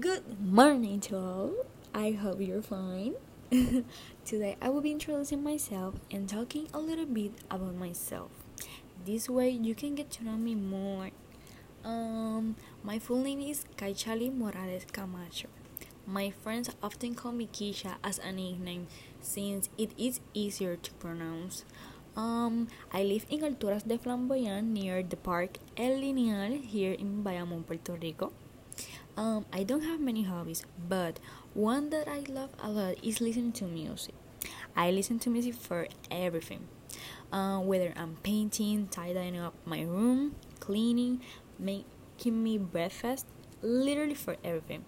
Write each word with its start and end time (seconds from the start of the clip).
Good 0.00 0.42
morning 0.42 0.98
to 1.06 1.16
all. 1.16 1.52
I 1.94 2.10
hope 2.18 2.40
you're 2.40 2.66
fine. 2.66 3.14
Today 4.24 4.56
I 4.60 4.68
will 4.68 4.80
be 4.80 4.90
introducing 4.90 5.44
myself 5.44 5.94
and 6.10 6.28
talking 6.28 6.66
a 6.74 6.80
little 6.80 7.06
bit 7.06 7.30
about 7.48 7.76
myself. 7.76 8.32
This 9.06 9.30
way 9.30 9.50
you 9.50 9.76
can 9.76 9.94
get 9.94 10.10
to 10.18 10.24
know 10.24 10.34
me 10.34 10.56
more. 10.56 11.10
Um, 11.84 12.56
my 12.82 12.98
full 12.98 13.22
name 13.22 13.40
is 13.40 13.66
Kaichali 13.76 14.36
Morales 14.36 14.84
Camacho. 14.90 15.46
My 16.08 16.30
friends 16.42 16.70
often 16.82 17.14
call 17.14 17.30
me 17.30 17.46
Kisha 17.46 17.94
as 18.02 18.18
a 18.18 18.32
nickname 18.32 18.88
since 19.20 19.68
it 19.78 19.92
is 19.96 20.18
easier 20.34 20.74
to 20.74 20.90
pronounce. 20.94 21.64
Um, 22.16 22.66
I 22.92 23.04
live 23.04 23.26
in 23.30 23.42
Alturas 23.42 23.86
de 23.86 23.96
Flamboyant 23.96 24.66
near 24.66 25.04
the 25.04 25.16
park 25.16 25.58
El 25.76 26.00
Lineal 26.00 26.58
here 26.66 26.94
in 26.94 27.22
Bayamón, 27.22 27.64
Puerto 27.64 27.94
Rico. 27.94 28.32
Um, 29.16 29.46
I 29.52 29.62
don't 29.62 29.82
have 29.82 30.00
many 30.00 30.24
hobbies, 30.24 30.64
but 30.88 31.20
one 31.54 31.90
that 31.90 32.08
I 32.08 32.24
love 32.28 32.50
a 32.60 32.68
lot 32.68 32.96
is 33.02 33.20
listening 33.20 33.52
to 33.52 33.64
music. 33.64 34.14
I 34.76 34.90
listen 34.90 35.18
to 35.20 35.30
music 35.30 35.54
for 35.54 35.86
everything. 36.10 36.66
Uh, 37.32 37.60
whether 37.60 37.92
I'm 37.96 38.16
painting, 38.22 38.88
tidying 38.88 39.38
up 39.38 39.54
my 39.64 39.82
room, 39.82 40.34
cleaning, 40.58 41.20
making 41.58 42.42
me 42.42 42.58
breakfast, 42.58 43.26
literally 43.62 44.14
for 44.14 44.36
everything. 44.44 44.84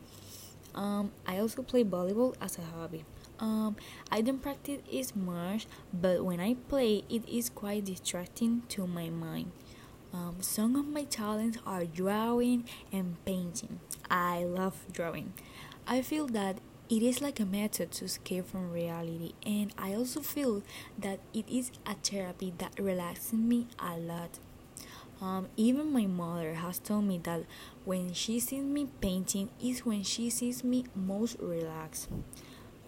Um, 0.75 1.12
I 1.27 1.39
also 1.39 1.62
play 1.62 1.84
volleyball 1.84 2.34
as 2.41 2.59
a 2.59 2.62
hobby. 2.62 3.05
Um, 3.39 3.77
I 4.11 4.23
don't 4.23 4.41
practice 4.43 4.81
it 4.91 5.15
much, 5.15 5.67
but 5.93 6.25
when 6.25 6.41
I 6.41 6.55
play, 6.69 7.05
it 7.09 7.29
is 7.29 7.48
quite 7.48 7.84
distracting 7.84 8.62
to 8.70 8.87
my 8.87 9.09
mind. 9.09 9.53
Um, 10.16 10.37
some 10.41 10.77
of 10.77 10.87
my 10.87 11.05
talents 11.05 11.59
are 11.66 11.84
drawing 11.84 12.65
and 12.91 13.23
painting. 13.27 13.80
I 14.11 14.45
love 14.45 14.87
drawing. 14.91 15.34
I 15.87 16.01
feel 16.01 16.27
that 16.29 16.59
it 16.89 17.02
is 17.02 17.20
like 17.20 17.39
a 17.39 17.45
method 17.45 17.91
to 17.92 18.06
escape 18.06 18.47
from 18.47 18.72
reality, 18.72 19.34
and 19.44 19.75
I 19.77 19.92
also 19.92 20.20
feel 20.20 20.62
that 20.98 21.20
it 21.34 21.44
is 21.50 21.70
a 21.84 21.94
therapy 21.94 22.55
that 22.56 22.78
relaxes 22.78 23.34
me 23.34 23.67
a 23.78 23.98
lot. 23.98 24.39
Um, 25.20 25.48
even 25.56 25.92
my 25.92 26.06
mother 26.06 26.55
has 26.55 26.78
told 26.78 27.05
me 27.05 27.19
that 27.25 27.42
when 27.84 28.14
she 28.14 28.41
sees 28.41 28.64
me 28.64 28.89
painting 29.00 29.50
is 29.62 29.84
when 29.84 30.03
she 30.03 30.31
sees 30.31 30.64
me 30.64 30.87
most 30.94 31.37
relaxed. 31.41 32.09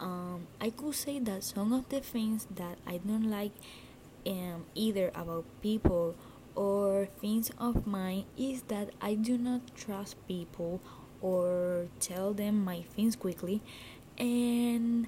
Um, 0.00 0.46
I 0.60 0.70
could 0.70 0.94
say 0.94 1.18
that 1.18 1.44
some 1.44 1.72
of 1.72 1.88
the 1.90 2.00
things 2.00 2.46
that 2.54 2.78
I 2.86 2.98
don't 2.98 3.28
like 3.30 3.52
um, 4.26 4.64
either 4.74 5.10
about 5.14 5.44
people 5.60 6.14
or 6.58 7.06
things 7.20 7.52
of 7.56 7.86
mine 7.86 8.24
is 8.36 8.62
that 8.62 8.90
I 9.00 9.14
do 9.14 9.38
not 9.38 9.60
trust 9.76 10.16
people 10.26 10.80
or 11.20 11.86
tell 12.00 12.34
them 12.34 12.64
my 12.64 12.82
things 12.82 13.14
quickly. 13.14 13.62
And 14.18 15.06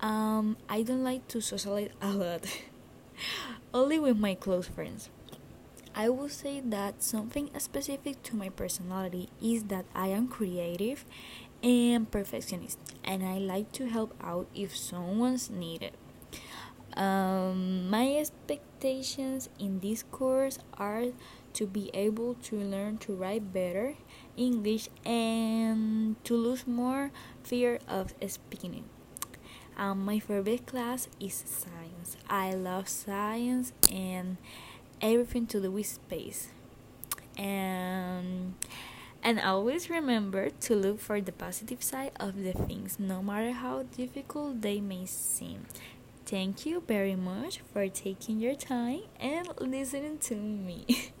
um, 0.00 0.56
I 0.68 0.82
don't 0.82 1.02
like 1.02 1.26
to 1.28 1.40
socialize 1.40 1.90
a 2.00 2.12
lot. 2.12 2.46
Only 3.74 3.98
with 3.98 4.16
my 4.16 4.36
close 4.36 4.68
friends. 4.68 5.10
I 5.92 6.08
would 6.08 6.30
say 6.30 6.60
that 6.60 7.02
something 7.02 7.50
specific 7.58 8.22
to 8.24 8.36
my 8.36 8.50
personality 8.50 9.28
is 9.42 9.64
that 9.64 9.86
I 9.92 10.08
am 10.08 10.28
creative 10.28 11.04
and 11.64 12.08
perfectionist 12.08 12.78
and 13.02 13.24
I 13.24 13.38
like 13.38 13.72
to 13.72 13.88
help 13.88 14.14
out 14.22 14.46
if 14.54 14.76
someone's 14.76 15.50
needed 15.50 15.96
um, 16.96 17.90
my 17.90 18.16
expectations 18.16 19.48
in 19.58 19.80
this 19.80 20.02
course 20.02 20.58
are 20.78 21.06
to 21.52 21.66
be 21.66 21.90
able 21.94 22.34
to 22.34 22.56
learn 22.56 22.98
to 22.98 23.14
write 23.14 23.52
better 23.52 23.94
English 24.36 24.88
and 25.04 26.22
to 26.24 26.34
lose 26.36 26.66
more 26.66 27.10
fear 27.42 27.78
of 27.88 28.14
speaking. 28.26 28.84
Um, 29.76 30.04
my 30.04 30.18
favorite 30.18 30.66
class 30.66 31.08
is 31.20 31.34
science. 31.34 32.16
I 32.30 32.52
love 32.54 32.88
science 32.88 33.72
and 33.92 34.38
everything 35.02 35.46
to 35.48 35.60
do 35.60 35.70
with 35.70 35.86
space. 35.86 36.48
And 37.36 38.54
and 39.22 39.40
always 39.40 39.90
remember 39.90 40.50
to 40.50 40.74
look 40.74 41.00
for 41.00 41.20
the 41.20 41.32
positive 41.32 41.82
side 41.82 42.12
of 42.20 42.42
the 42.42 42.52
things, 42.52 42.98
no 42.98 43.22
matter 43.22 43.52
how 43.52 43.82
difficult 43.82 44.62
they 44.62 44.80
may 44.80 45.04
seem. 45.04 45.66
Thank 46.26 46.66
you 46.66 46.82
very 46.86 47.14
much 47.14 47.60
for 47.72 47.88
taking 47.88 48.40
your 48.40 48.56
time 48.56 49.02
and 49.20 49.48
listening 49.60 50.18
to 50.18 50.34
me. 50.34 51.12